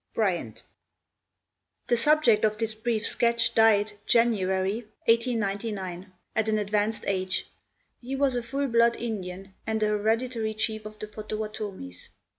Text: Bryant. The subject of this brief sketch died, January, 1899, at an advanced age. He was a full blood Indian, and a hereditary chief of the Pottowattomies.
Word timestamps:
Bryant. 0.15 0.63
The 1.85 1.95
subject 1.95 2.43
of 2.43 2.57
this 2.57 2.73
brief 2.73 3.05
sketch 3.05 3.53
died, 3.53 3.91
January, 4.07 4.87
1899, 5.05 6.11
at 6.35 6.49
an 6.49 6.57
advanced 6.57 7.03
age. 7.05 7.45
He 8.01 8.15
was 8.15 8.35
a 8.35 8.41
full 8.41 8.65
blood 8.67 8.95
Indian, 8.95 9.53
and 9.67 9.83
a 9.83 9.89
hereditary 9.89 10.55
chief 10.55 10.87
of 10.87 10.97
the 10.97 11.07
Pottowattomies. 11.07 12.09